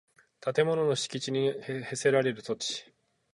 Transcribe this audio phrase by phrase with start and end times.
[0.39, 2.91] 建物の敷地に供せられる土地